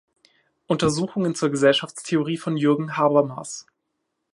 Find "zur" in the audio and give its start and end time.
1.35-1.51